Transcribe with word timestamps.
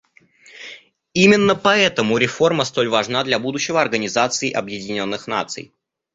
Именно 1.13 1.53
поэтому 1.53 2.17
реформа 2.17 2.63
столь 2.65 2.89
важна 2.89 3.23
для 3.23 3.37
будущего 3.37 3.79
Организации 3.83 4.49
Объединенных 4.51 5.27
Наций. 5.27 5.73